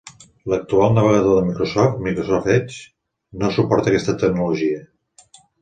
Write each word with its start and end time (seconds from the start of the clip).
L'actual 0.53 0.93
navegador 0.95 1.35
de 1.39 1.43
Microsoft, 1.49 2.01
Microsoft 2.09 2.49
Edge, 2.55 2.81
no 3.45 3.53
suporta 3.59 3.93
aquesta 3.95 4.19
tecnologia. 4.25 4.85